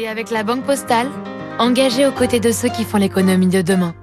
Et 0.00 0.08
avec 0.08 0.30
la 0.30 0.44
Banque 0.44 0.64
Postale, 0.64 1.08
engagée 1.58 2.06
aux 2.06 2.10
côtés 2.10 2.40
de 2.40 2.52
ceux 2.52 2.70
qui 2.70 2.84
font 2.84 2.96
l'économie 2.96 3.48
de 3.48 3.60
demain. 3.60 3.94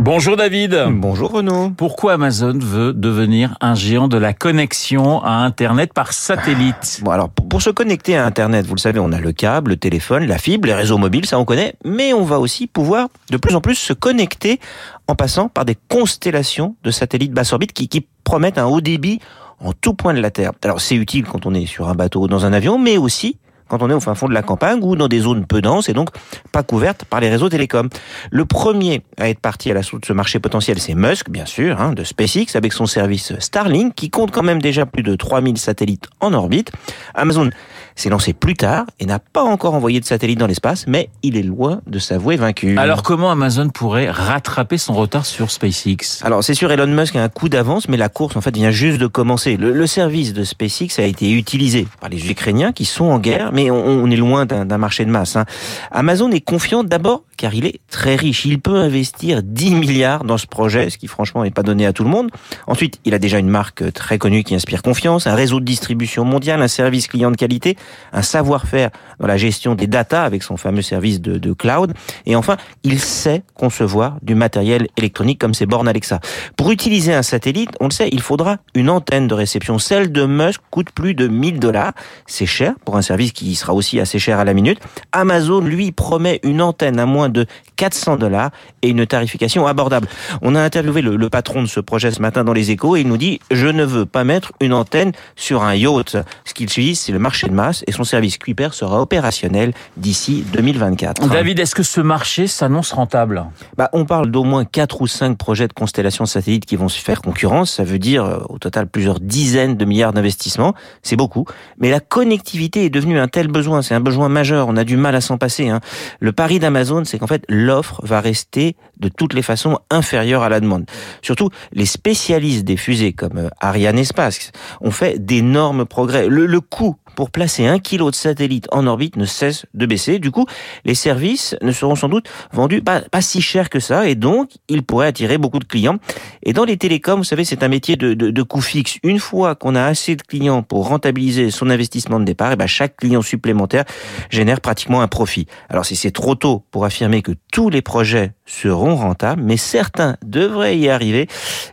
Bonjour 0.00 0.36
David. 0.36 0.86
Bonjour 0.90 1.30
Renaud. 1.30 1.70
Pourquoi 1.70 2.14
Amazon 2.14 2.58
veut 2.58 2.92
devenir 2.92 3.56
un 3.60 3.76
géant 3.76 4.08
de 4.08 4.16
la 4.16 4.32
connexion 4.32 5.22
à 5.22 5.30
Internet 5.30 5.92
par 5.92 6.12
satellite? 6.12 7.02
Bon 7.04 7.12
alors 7.12 7.28
pour 7.28 7.62
se 7.62 7.70
connecter 7.70 8.16
à 8.16 8.26
Internet, 8.26 8.66
vous 8.66 8.74
le 8.74 8.80
savez, 8.80 8.98
on 8.98 9.12
a 9.12 9.20
le 9.20 9.30
câble, 9.30 9.70
le 9.70 9.76
téléphone, 9.76 10.26
la 10.26 10.38
fibre, 10.38 10.66
les 10.66 10.74
réseaux 10.74 10.98
mobiles, 10.98 11.24
ça 11.24 11.38
on 11.38 11.44
connaît, 11.44 11.76
mais 11.84 12.12
on 12.12 12.24
va 12.24 12.40
aussi 12.40 12.66
pouvoir 12.66 13.06
de 13.30 13.36
plus 13.36 13.54
en 13.54 13.60
plus 13.60 13.76
se 13.76 13.92
connecter 13.92 14.58
en 15.06 15.14
passant 15.14 15.48
par 15.48 15.64
des 15.64 15.76
constellations 15.88 16.74
de 16.82 16.90
satellites 16.90 17.32
basse 17.32 17.52
orbite 17.52 17.72
qui, 17.72 17.86
qui 17.86 18.04
promettent 18.24 18.58
un 18.58 18.66
haut 18.66 18.80
débit 18.80 19.20
en 19.60 19.72
tout 19.72 19.94
point 19.94 20.14
de 20.14 20.20
la 20.20 20.32
Terre. 20.32 20.50
Alors 20.64 20.80
c'est 20.80 20.96
utile 20.96 21.26
quand 21.26 21.46
on 21.46 21.54
est 21.54 21.66
sur 21.66 21.88
un 21.88 21.94
bateau 21.94 22.22
ou 22.22 22.26
dans 22.26 22.44
un 22.44 22.52
avion, 22.52 22.76
mais 22.76 22.96
aussi 22.96 23.38
quand 23.68 23.82
on 23.82 23.90
est 23.90 23.94
au 23.94 24.00
fin 24.00 24.14
fond 24.14 24.28
de 24.28 24.34
la 24.34 24.42
campagne 24.42 24.80
ou 24.82 24.96
dans 24.96 25.08
des 25.08 25.20
zones 25.20 25.46
peu 25.46 25.60
denses 25.60 25.88
et 25.88 25.92
donc 25.92 26.10
pas 26.52 26.62
couvertes 26.62 27.04
par 27.04 27.20
les 27.20 27.28
réseaux 27.28 27.48
télécoms. 27.48 27.88
Le 28.30 28.44
premier 28.44 29.02
à 29.18 29.28
être 29.28 29.40
parti 29.40 29.70
à 29.70 29.74
l'assaut 29.74 29.98
de 29.98 30.06
ce 30.06 30.12
marché 30.12 30.38
potentiel, 30.38 30.78
c'est 30.78 30.94
Musk, 30.94 31.30
bien 31.30 31.46
sûr, 31.46 31.80
hein, 31.80 31.92
de 31.92 32.04
SpaceX, 32.04 32.56
avec 32.56 32.72
son 32.72 32.86
service 32.86 33.32
Starlink, 33.38 33.94
qui 33.94 34.10
compte 34.10 34.30
quand 34.30 34.42
même 34.42 34.60
déjà 34.62 34.86
plus 34.86 35.02
de 35.02 35.14
3000 35.14 35.58
satellites 35.58 36.08
en 36.20 36.32
orbite. 36.32 36.72
Amazon 37.14 37.50
s'est 37.98 38.10
lancé 38.10 38.32
plus 38.32 38.54
tard 38.54 38.86
et 39.00 39.06
n'a 39.06 39.18
pas 39.18 39.42
encore 39.42 39.74
envoyé 39.74 40.00
de 40.00 40.04
satellites 40.04 40.38
dans 40.38 40.46
l'espace, 40.46 40.86
mais 40.86 41.10
il 41.22 41.36
est 41.36 41.42
loin 41.42 41.80
de 41.86 41.98
s'avouer 41.98 42.36
vaincu. 42.36 42.78
Alors 42.78 43.02
comment 43.02 43.30
Amazon 43.30 43.68
pourrait 43.70 44.08
rattraper 44.10 44.78
son 44.78 44.94
retard 44.94 45.26
sur 45.26 45.50
SpaceX? 45.50 46.22
Alors 46.22 46.44
c'est 46.44 46.54
sûr, 46.54 46.70
Elon 46.70 46.86
Musk 46.86 47.16
a 47.16 47.22
un 47.22 47.28
coup 47.28 47.48
d'avance, 47.48 47.88
mais 47.88 47.96
la 47.96 48.08
course 48.08 48.36
en 48.36 48.40
fait 48.40 48.54
vient 48.54 48.70
juste 48.70 48.98
de 48.98 49.06
commencer. 49.06 49.56
Le, 49.56 49.72
le, 49.72 49.86
service 49.86 50.32
de 50.32 50.44
SpaceX 50.44 50.98
a 50.98 51.02
été 51.02 51.32
utilisé 51.32 51.88
par 52.00 52.08
les 52.08 52.30
Ukrainiens 52.30 52.72
qui 52.72 52.84
sont 52.84 53.06
en 53.06 53.18
guerre, 53.18 53.52
mais 53.58 53.70
on, 53.72 54.08
est 54.08 54.16
loin 54.16 54.46
d'un 54.46 54.78
marché 54.78 55.04
de 55.04 55.10
masse. 55.10 55.34
Hein. 55.34 55.44
Amazon 55.90 56.30
est 56.30 56.40
confiant 56.40 56.84
d'abord 56.84 57.24
car 57.38 57.54
il 57.54 57.64
est 57.64 57.80
très 57.90 58.16
riche. 58.16 58.44
Il 58.44 58.60
peut 58.60 58.76
investir 58.76 59.42
10 59.42 59.74
milliards 59.76 60.24
dans 60.24 60.36
ce 60.36 60.46
projet, 60.46 60.90
ce 60.90 60.98
qui 60.98 61.06
franchement 61.06 61.44
n'est 61.44 61.50
pas 61.50 61.62
donné 61.62 61.86
à 61.86 61.94
tout 61.94 62.04
le 62.04 62.10
monde. 62.10 62.30
Ensuite, 62.66 63.00
il 63.06 63.14
a 63.14 63.18
déjà 63.18 63.38
une 63.38 63.48
marque 63.48 63.92
très 63.92 64.18
connue 64.18 64.42
qui 64.42 64.54
inspire 64.54 64.82
confiance, 64.82 65.26
un 65.26 65.34
réseau 65.34 65.60
de 65.60 65.64
distribution 65.64 66.24
mondial, 66.24 66.60
un 66.60 66.68
service 66.68 67.06
client 67.06 67.30
de 67.30 67.36
qualité, 67.36 67.78
un 68.12 68.22
savoir-faire 68.22 68.90
dans 69.20 69.26
la 69.26 69.36
gestion 69.36 69.74
des 69.74 69.86
data 69.86 70.24
avec 70.24 70.42
son 70.42 70.56
fameux 70.56 70.82
service 70.82 71.20
de, 71.20 71.38
de 71.38 71.52
cloud. 71.52 71.94
Et 72.26 72.36
enfin, 72.36 72.56
il 72.82 72.98
sait 72.98 73.42
concevoir 73.54 74.18
du 74.22 74.34
matériel 74.34 74.88
électronique 74.96 75.38
comme 75.38 75.54
ses 75.54 75.66
bornes 75.66 75.88
Alexa. 75.88 76.20
Pour 76.56 76.72
utiliser 76.72 77.14
un 77.14 77.22
satellite, 77.22 77.70
on 77.80 77.84
le 77.84 77.92
sait, 77.92 78.08
il 78.10 78.20
faudra 78.20 78.56
une 78.74 78.90
antenne 78.90 79.28
de 79.28 79.34
réception. 79.34 79.78
Celle 79.78 80.10
de 80.10 80.26
Musk 80.26 80.60
coûte 80.70 80.90
plus 80.90 81.14
de 81.14 81.28
1000 81.28 81.60
dollars. 81.60 81.92
C'est 82.26 82.46
cher 82.46 82.74
pour 82.84 82.96
un 82.96 83.02
service 83.02 83.32
qui 83.32 83.54
sera 83.54 83.72
aussi 83.74 84.00
assez 84.00 84.18
cher 84.18 84.40
à 84.40 84.44
la 84.44 84.54
minute. 84.54 84.80
Amazon, 85.12 85.60
lui, 85.60 85.92
promet 85.92 86.40
une 86.42 86.60
antenne 86.60 86.98
à 86.98 87.06
moins 87.06 87.27
de 87.32 87.46
400 87.78 88.16
dollars 88.16 88.50
et 88.82 88.90
une 88.90 89.06
tarification 89.06 89.66
abordable. 89.66 90.08
On 90.42 90.54
a 90.54 90.60
interviewé 90.60 91.00
le, 91.00 91.16
le, 91.16 91.30
patron 91.30 91.62
de 91.62 91.68
ce 91.68 91.80
projet 91.80 92.10
ce 92.10 92.20
matin 92.20 92.44
dans 92.44 92.52
les 92.52 92.70
échos 92.70 92.96
et 92.96 93.00
il 93.00 93.08
nous 93.08 93.16
dit 93.16 93.40
je 93.50 93.68
ne 93.68 93.84
veux 93.84 94.04
pas 94.04 94.24
mettre 94.24 94.52
une 94.60 94.74
antenne 94.74 95.12
sur 95.36 95.62
un 95.62 95.74
yacht. 95.74 96.18
Ce 96.44 96.54
qu'il 96.54 96.68
suit, 96.68 96.96
c'est 96.96 97.12
le 97.12 97.18
marché 97.18 97.46
de 97.46 97.54
masse 97.54 97.84
et 97.86 97.92
son 97.92 98.04
service 98.04 98.36
Kuiper 98.36 98.68
sera 98.72 99.00
opérationnel 99.00 99.72
d'ici 99.96 100.44
2024. 100.52 101.28
David, 101.28 101.60
est-ce 101.60 101.74
que 101.74 101.82
ce 101.82 102.00
marché 102.00 102.46
s'annonce 102.48 102.92
rentable? 102.92 103.44
Bah, 103.76 103.88
On 103.92 104.04
parle 104.04 104.30
d'au 104.30 104.44
moins 104.44 104.64
4 104.64 105.00
ou 105.00 105.06
5 105.06 105.38
projets 105.38 105.68
de 105.68 105.72
constellation 105.72 106.26
satellite 106.26 106.66
qui 106.66 106.76
vont 106.76 106.88
se 106.88 107.00
faire 107.00 107.22
concurrence. 107.22 107.72
Ça 107.72 107.84
veut 107.84 107.98
dire 107.98 108.24
euh, 108.24 108.40
au 108.48 108.58
total 108.58 108.88
plusieurs 108.88 109.20
dizaines 109.20 109.76
de 109.76 109.84
milliards 109.84 110.12
d'investissements. 110.12 110.74
C'est 111.02 111.16
beaucoup. 111.16 111.44
Mais 111.78 111.90
la 111.90 112.00
connectivité 112.00 112.84
est 112.84 112.90
devenue 112.90 113.20
un 113.20 113.28
tel 113.28 113.48
besoin. 113.48 113.82
C'est 113.82 113.94
un 113.94 114.00
besoin 114.00 114.28
majeur. 114.28 114.66
On 114.68 114.76
a 114.76 114.84
du 114.84 114.96
mal 114.96 115.14
à 115.14 115.20
s'en 115.20 115.38
passer. 115.38 115.68
Hein. 115.68 115.80
Le 116.18 116.32
pari 116.32 116.58
d'Amazon, 116.58 117.04
c'est 117.04 117.18
qu'en 117.18 117.26
fait, 117.26 117.44
l'offre 117.68 118.00
va 118.02 118.20
rester 118.20 118.76
de 118.98 119.08
toutes 119.08 119.34
les 119.34 119.42
façons 119.42 119.78
inférieure 119.90 120.42
à 120.42 120.48
la 120.48 120.60
demande. 120.60 120.86
Surtout, 121.22 121.50
les 121.72 121.86
spécialistes 121.86 122.64
des 122.64 122.76
fusées 122.76 123.12
comme 123.12 123.50
Ariane 123.60 123.98
Espace 123.98 124.50
ont 124.80 124.90
fait 124.90 125.24
d'énormes 125.24 125.84
progrès. 125.84 126.26
Le, 126.28 126.46
le 126.46 126.60
coût 126.60 126.96
pour 127.18 127.32
placer 127.32 127.66
un 127.66 127.80
kilo 127.80 128.12
de 128.12 128.14
satellite 128.14 128.68
en 128.70 128.86
orbite 128.86 129.16
ne 129.16 129.24
cesse 129.24 129.66
de 129.74 129.86
baisser. 129.86 130.20
Du 130.20 130.30
coup, 130.30 130.46
les 130.84 130.94
services 130.94 131.56
ne 131.62 131.72
seront 131.72 131.96
sans 131.96 132.08
doute 132.08 132.28
vendus 132.52 132.80
pas, 132.80 133.02
si 133.18 133.42
cher 133.42 133.70
que 133.70 133.80
ça 133.80 134.08
et 134.08 134.14
donc 134.14 134.50
ils 134.68 134.84
pourraient 134.84 135.08
attirer 135.08 135.36
beaucoup 135.36 135.58
de 135.58 135.64
clients. 135.64 135.98
Et 136.44 136.52
dans 136.52 136.64
les 136.64 136.76
télécoms, 136.76 137.16
vous 137.16 137.24
savez, 137.24 137.44
c'est 137.44 137.64
un 137.64 137.68
métier 137.68 137.96
de, 137.96 138.14
de, 138.14 138.30
de 138.30 138.42
coût 138.44 138.60
fixe. 138.60 138.98
Une 139.02 139.18
fois 139.18 139.56
qu'on 139.56 139.74
a 139.74 139.82
assez 139.82 140.14
de 140.14 140.22
clients 140.22 140.62
pour 140.62 140.86
rentabiliser 140.86 141.50
son 141.50 141.70
investissement 141.70 142.20
de 142.20 142.24
départ, 142.24 142.52
et 142.52 142.56
ben 142.56 142.68
chaque 142.68 142.94
client 142.94 143.20
supplémentaire 143.20 143.82
génère 144.30 144.60
pratiquement 144.60 145.02
un 145.02 145.08
profit. 145.08 145.48
Alors 145.68 145.84
si 145.86 145.96
c'est 145.96 146.12
trop 146.12 146.36
tôt 146.36 146.62
pour 146.70 146.84
affirmer 146.84 147.22
que 147.22 147.32
tous 147.52 147.68
les 147.68 147.82
projets 147.82 148.30
seront 148.46 148.94
rentables, 148.94 149.42
mais 149.42 149.56
certains 149.56 150.16
devraient 150.24 150.78
y 150.78 150.88
arriver. 150.88 151.26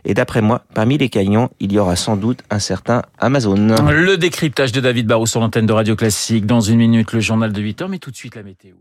Et 0.04 0.12
d'après 0.12 0.42
moi, 0.42 0.64
parmi 0.74 0.98
les 0.98 1.08
gagnants, 1.08 1.50
il 1.60 1.72
y 1.72 1.78
aura 1.78 1.94
sans 1.94 2.16
doute 2.16 2.40
un 2.50 2.58
certain 2.58 3.02
Amazon. 3.20 3.76
Le 3.88 4.16
décryptage 4.16 4.72
de 4.72 4.80
David 4.80 5.06
Barrou 5.06 5.26
sur 5.36 5.42
l'antenne 5.42 5.66
de 5.66 5.72
Radio 5.74 5.96
Classique. 5.96 6.46
Dans 6.46 6.62
une 6.62 6.78
minute, 6.78 7.12
le 7.12 7.20
journal 7.20 7.52
de 7.52 7.60
8 7.60 7.82
heures, 7.82 7.88
mais 7.90 7.98
tout 7.98 8.10
de 8.10 8.16
suite 8.16 8.36
la 8.36 8.42
météo. 8.42 8.74